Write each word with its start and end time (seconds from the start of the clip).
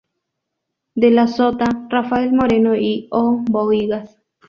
De 0.95 1.11
la 1.11 1.27
Sota, 1.27 1.85
Rafael 1.87 2.33
Moneo 2.33 2.73
y 2.73 3.07
O. 3.11 3.37
Bohigas. 3.47 4.19